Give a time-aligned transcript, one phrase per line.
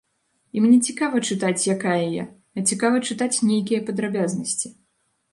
[0.59, 2.23] Ім не цікава чытаць, якая я,
[2.59, 4.67] а цікава чытаць нейкія падрабязнасці.